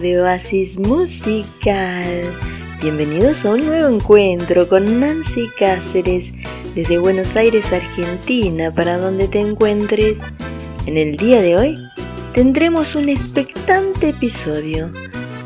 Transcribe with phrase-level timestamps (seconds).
[0.00, 2.20] de Oasis Musical.
[2.82, 6.32] Bienvenidos a un nuevo encuentro con Nancy Cáceres
[6.74, 10.18] desde Buenos Aires, Argentina, para donde te encuentres.
[10.86, 11.78] En el día de hoy
[12.34, 14.90] tendremos un expectante episodio.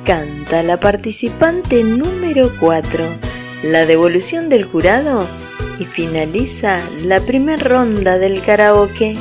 [0.04, 3.04] Canta la participante número 4,
[3.64, 5.26] la devolución del jurado
[5.78, 9.14] y finaliza la primera ronda del karaoke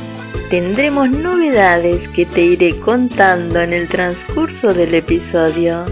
[0.50, 5.84] tendremos novedades que te iré contando en el transcurso del episodio.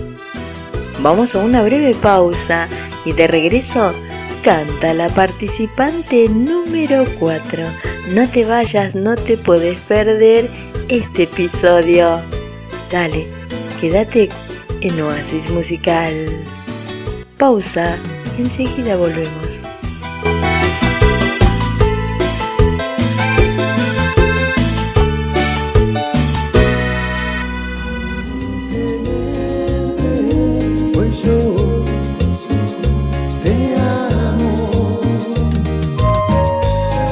[1.00, 2.66] Vamos a una breve pausa
[3.04, 3.94] y de regreso
[4.42, 7.62] canta la participante número 4.
[8.10, 10.48] No te vayas, no te puedes perder
[10.88, 12.20] este episodio.
[12.90, 13.28] Dale,
[13.80, 14.28] quédate
[14.80, 16.26] en Oasis Musical.
[17.38, 17.96] Pausa,
[18.38, 19.47] enseguida volvemos.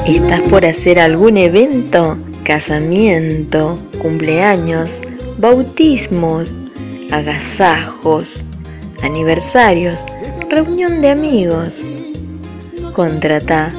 [0.07, 2.17] ¿Estás por hacer algún evento?
[2.45, 5.01] Casamiento, cumpleaños,
[5.37, 6.53] bautismos,
[7.11, 8.41] agasajos,
[9.03, 10.05] aniversarios,
[10.49, 11.79] reunión de amigos.
[12.93, 13.69] Contrata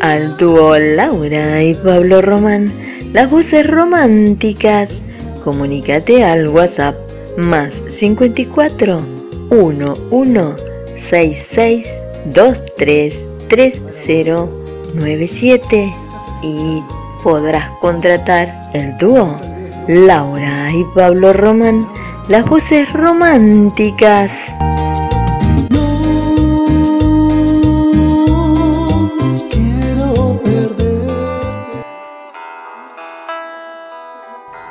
[0.00, 2.70] al dúo Laura y Pablo Román,
[3.14, 4.90] las voces románticas.
[5.42, 6.96] Comunícate al WhatsApp
[7.38, 9.00] más 54
[9.48, 10.54] 11
[10.98, 11.86] 66
[12.26, 15.92] 23 30 97
[16.42, 16.82] y
[17.22, 19.36] podrás contratar el dúo
[19.88, 21.86] Laura y Pablo Román,
[22.28, 24.32] las voces románticas.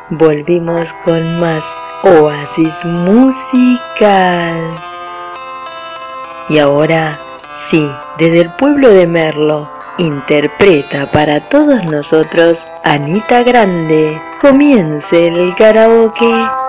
[0.09, 1.63] Volvimos con más
[2.03, 4.55] Oasis musical.
[6.49, 7.17] Y ahora,
[7.69, 14.19] sí, desde el pueblo de Merlo, interpreta para todos nosotros Anita Grande.
[14.41, 16.66] Comience el karaoke.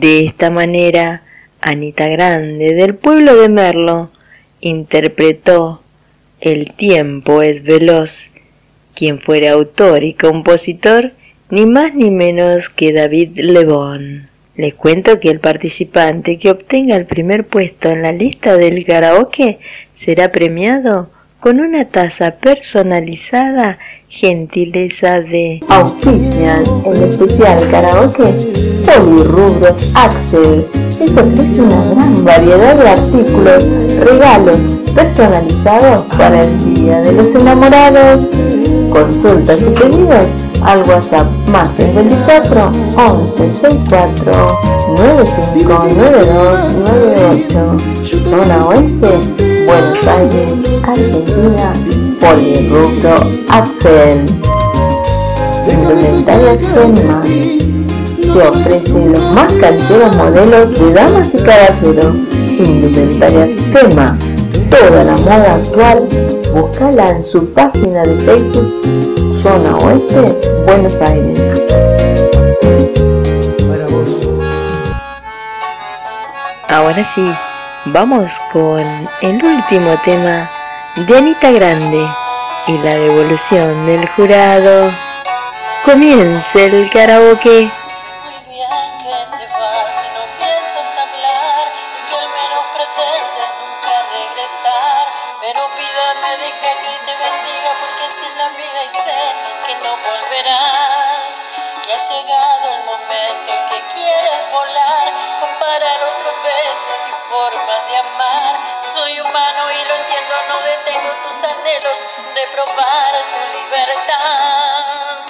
[0.00, 1.24] De esta manera,
[1.60, 4.10] Anita Grande, del pueblo de Merlo,
[4.62, 5.82] interpretó
[6.40, 8.30] El tiempo es veloz,
[8.94, 11.12] quien fuera autor y compositor
[11.50, 14.30] ni más ni menos que David Lebón.
[14.56, 19.58] Les cuento que el participante que obtenga el primer puesto en la lista del karaoke
[19.92, 21.10] será premiado
[21.40, 23.78] con una taza personalizada
[24.08, 28.24] gentileza de auspician el especial karaoke
[28.84, 30.66] Polirubros Axel.
[30.98, 33.64] Les ofrece una gran variedad de artículos,
[34.00, 38.28] regalos personalizados para el Día de los Enamorados.
[38.92, 40.26] Consultas y pedidos
[40.62, 44.58] al WhatsApp más 54 11 64
[44.88, 47.76] 95 92 98
[48.24, 51.72] Zona Oeste, Buenos Aires, Argentina,
[52.20, 53.16] Polirrubro
[53.48, 54.24] Axel.
[55.70, 57.22] Indumentaria Gemma
[58.32, 62.14] te ofrece los más cancheros modelos de damas y caballeros.
[62.48, 64.18] Indumentarias Fema,
[64.70, 66.08] toda la moda actual,
[66.52, 71.62] búscala en su página de Facebook, Zona Oeste, Buenos Aires.
[76.68, 77.30] Ahora sí,
[77.86, 78.80] vamos con
[79.22, 80.48] el último tema
[81.08, 82.06] de Anita Grande
[82.68, 84.90] y la devolución del jurado.
[85.84, 87.68] Comienza el karaoke.
[107.30, 108.56] formas de amar.
[108.82, 111.98] Soy humano y lo entiendo, no detengo tus anhelos
[112.34, 115.24] de probar tu libertad.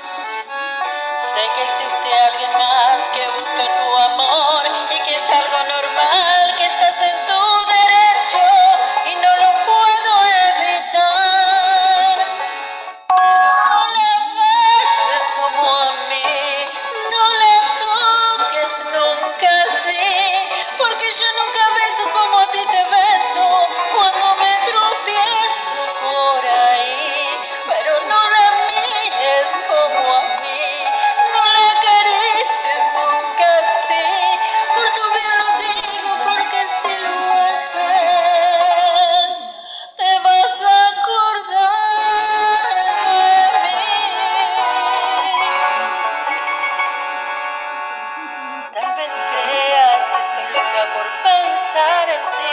[1.18, 6.29] Sé que existe alguien más que busca tu amor y que es algo normal.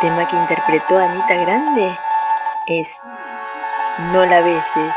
[0.00, 1.90] tema que interpretó Anita Grande
[2.68, 2.88] es
[4.12, 4.94] No la beses,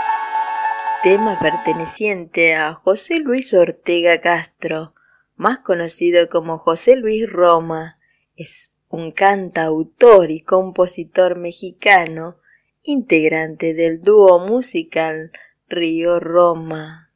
[1.01, 4.93] tema perteneciente a José Luis Ortega Castro,
[5.35, 7.97] más conocido como José Luis Roma.
[8.35, 12.37] Es un cantautor y compositor mexicano,
[12.83, 15.31] integrante del dúo musical
[15.67, 17.11] Río Roma.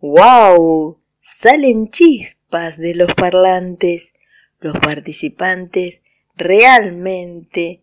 [0.00, 0.98] ¡Wow!
[1.20, 4.14] Salen chispas de los parlantes
[4.60, 6.02] los participantes
[6.36, 7.82] realmente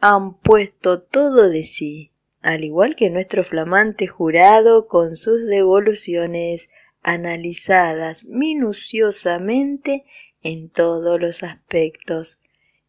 [0.00, 6.70] han puesto todo de sí, al igual que nuestro flamante jurado con sus devoluciones
[7.02, 10.04] analizadas minuciosamente
[10.42, 12.40] en todos los aspectos.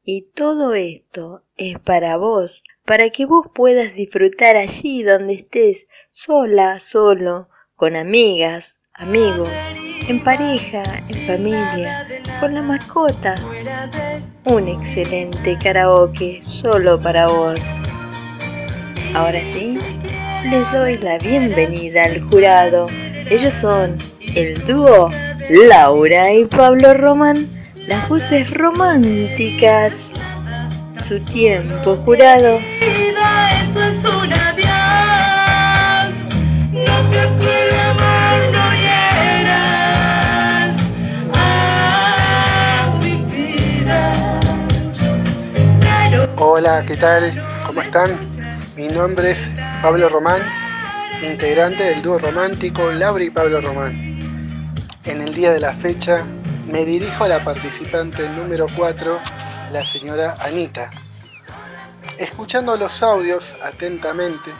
[0.03, 6.79] Y todo esto es para vos, para que vos puedas disfrutar allí donde estés, sola,
[6.79, 9.49] solo, con amigas, amigos,
[10.07, 12.07] en pareja, en familia,
[12.39, 13.35] con la mascota.
[14.45, 17.61] Un excelente karaoke solo para vos.
[19.13, 19.79] Ahora sí,
[20.51, 22.87] les doy la bienvenida al jurado.
[23.29, 23.97] Ellos son
[24.35, 25.09] el dúo
[25.49, 27.47] Laura y Pablo Román,
[27.87, 30.11] las voces románticas.
[31.01, 32.59] Su tiempo jurado.
[46.55, 47.33] Hola, ¿qué tal?
[47.65, 48.29] ¿Cómo están?
[48.75, 49.49] Mi nombre es
[49.81, 50.39] Pablo Román,
[51.23, 54.19] integrante del dúo romántico Laura y Pablo Román.
[55.05, 56.23] En el día de la fecha
[56.67, 59.19] me dirijo a la participante número 4,
[59.71, 60.91] la señora Anita.
[62.19, 64.51] Escuchando los audios atentamente,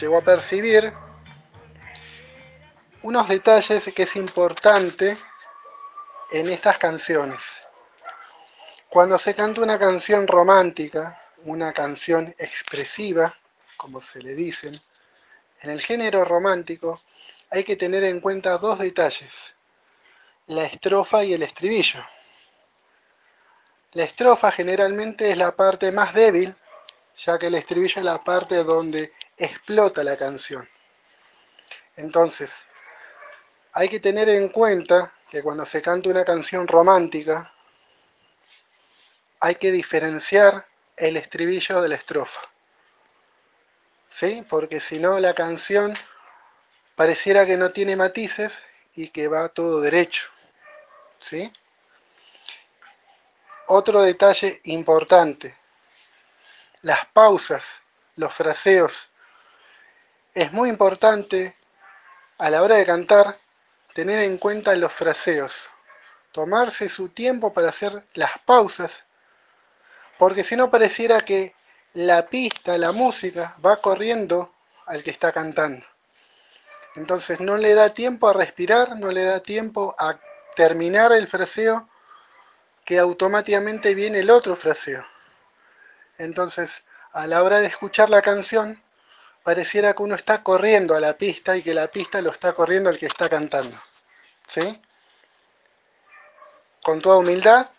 [0.00, 0.94] llegó a percibir
[3.02, 5.18] unos detalles que es importante
[6.32, 7.64] en estas canciones.
[8.94, 13.36] Cuando se canta una canción romántica, una canción expresiva,
[13.76, 14.80] como se le dicen,
[15.62, 17.02] en el género romántico
[17.50, 19.52] hay que tener en cuenta dos detalles,
[20.46, 22.06] la estrofa y el estribillo.
[23.94, 26.54] La estrofa generalmente es la parte más débil,
[27.16, 30.68] ya que el estribillo es la parte donde explota la canción.
[31.96, 32.64] Entonces,
[33.72, 37.53] hay que tener en cuenta que cuando se canta una canción romántica,
[39.44, 42.40] hay que diferenciar el estribillo de la estrofa.
[44.10, 44.42] ¿Sí?
[44.48, 45.94] Porque si no la canción
[46.94, 48.62] pareciera que no tiene matices
[48.94, 50.30] y que va todo derecho.
[51.18, 51.52] ¿Sí?
[53.66, 55.54] Otro detalle importante,
[56.80, 57.82] las pausas,
[58.16, 59.10] los fraseos.
[60.32, 61.54] Es muy importante
[62.38, 63.38] a la hora de cantar
[63.92, 65.68] tener en cuenta los fraseos,
[66.32, 69.04] tomarse su tiempo para hacer las pausas
[70.18, 71.54] porque si no pareciera que
[71.94, 74.52] la pista, la música, va corriendo
[74.86, 75.84] al que está cantando.
[76.96, 80.18] Entonces no le da tiempo a respirar, no le da tiempo a
[80.54, 81.88] terminar el fraseo,
[82.84, 85.04] que automáticamente viene el otro fraseo.
[86.18, 88.80] Entonces, a la hora de escuchar la canción,
[89.42, 92.90] pareciera que uno está corriendo a la pista y que la pista lo está corriendo
[92.90, 93.76] al que está cantando.
[94.46, 94.80] ¿Sí?
[96.82, 97.70] Con toda humildad,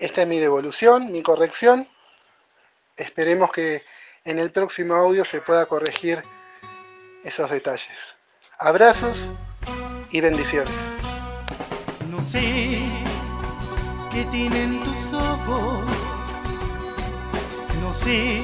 [0.00, 1.86] esta es mi devolución, mi corrección.
[2.96, 3.82] Esperemos que
[4.24, 6.22] en el próximo audio se pueda corregir
[7.22, 7.98] esos detalles.
[8.58, 9.26] Abrazos
[10.10, 10.72] y bendiciones.
[12.10, 12.80] No sé
[14.10, 15.84] qué tienen tus ojos.
[17.82, 18.42] No sé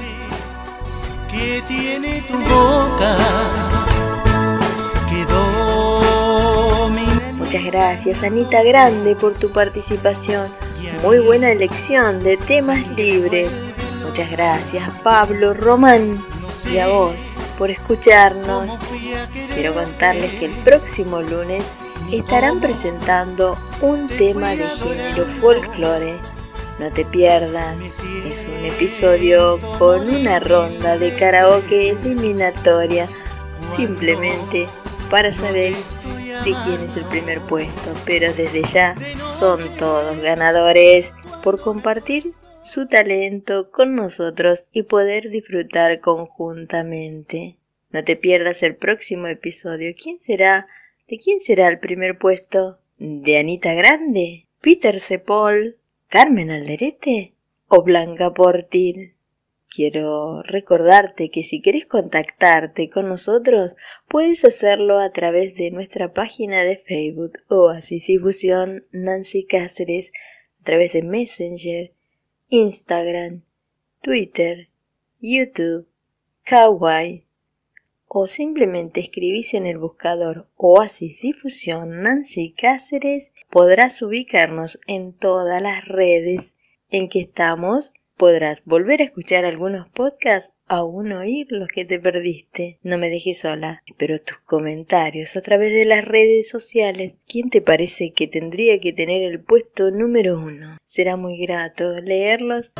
[1.31, 3.17] qué tiene tu boca.
[5.09, 7.07] Quedó mi...
[7.33, 10.66] Muchas gracias Anita Grande por tu participación
[11.03, 13.61] muy buena elección de temas libres.
[14.05, 16.23] Muchas gracias Pablo Román
[16.73, 17.15] y a vos
[17.59, 18.79] por escucharnos.
[19.55, 21.75] Quiero contarles que el próximo lunes
[22.13, 26.19] estarán presentando un tema de género folclore.
[26.79, 27.81] No te pierdas,
[28.27, 33.09] es un episodio con una ronda de karaoke eliminatoria,
[33.63, 34.67] simplemente
[35.11, 35.73] para saber
[36.45, 38.95] de quién es el primer puesto, pero desde ya
[39.35, 41.13] son todos ganadores
[41.43, 47.57] por compartir su talento con nosotros y poder disfrutar conjuntamente.
[47.91, 49.95] No te pierdas el próximo episodio.
[50.01, 50.67] ¿Quién será?
[51.09, 52.79] ¿De quién será el primer puesto?
[52.99, 54.47] ¿De Anita Grande?
[54.61, 55.77] ¿Peter Cepol?
[56.09, 57.35] ¿Carmen Alderete?
[57.69, 59.16] ¿O Blanca Portil?
[59.69, 63.77] Quiero recordarte que si quieres contactarte con nosotros,
[64.09, 70.13] puedes hacerlo a través de nuestra página de Facebook Oasis Difusión Nancy Cáceres,
[70.61, 71.93] a través de Messenger,
[72.49, 73.43] Instagram,
[74.01, 74.69] Twitter,
[75.21, 75.87] YouTube,
[76.45, 77.27] Kawaii,
[78.07, 85.85] o simplemente escribís en el buscador Oasis Difusión Nancy Cáceres, podrás ubicarnos en todas las
[85.87, 86.57] redes
[86.89, 92.79] en que estamos Podrás volver a escuchar algunos podcasts, aún oír los que te perdiste.
[92.83, 93.83] No me dejes sola.
[93.87, 97.19] Espero tus comentarios a través de las redes sociales.
[97.29, 100.79] ¿Quién te parece que tendría que tener el puesto número uno?
[100.83, 102.73] Será muy grato leerlos.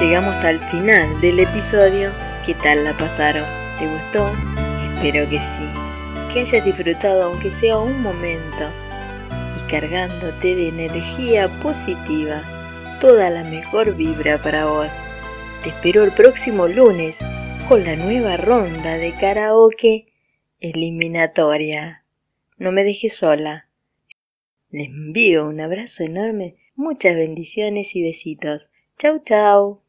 [0.00, 2.12] Llegamos al final del episodio.
[2.46, 3.44] ¿Qué tal la pasaron?
[3.80, 4.30] ¿Te gustó?
[4.94, 5.64] Espero que sí
[6.32, 8.85] que hayas disfrutado aunque sea un momento
[9.68, 12.42] cargándote de energía positiva,
[13.00, 14.92] toda la mejor vibra para vos.
[15.62, 17.18] Te espero el próximo lunes
[17.68, 20.12] con la nueva ronda de karaoke
[20.60, 22.04] eliminatoria.
[22.58, 23.68] No me dejes sola.
[24.70, 28.70] Les envío un abrazo enorme, muchas bendiciones y besitos.
[28.98, 29.82] Chau, chau.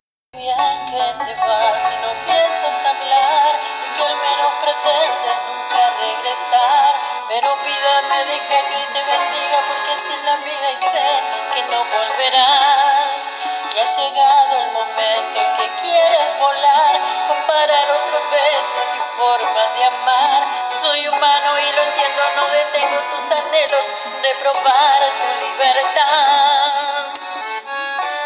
[17.58, 20.44] darán otros besos y formas de amar.
[20.70, 23.86] Soy humano y lo entiendo, no detengo tus anhelos
[24.22, 27.10] de probar tu libertad.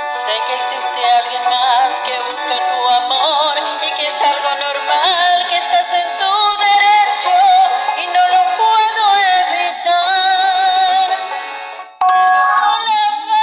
[0.10, 5.58] Sé que existe alguien más que busca tu amor y que es algo normal que
[5.58, 6.11] estás en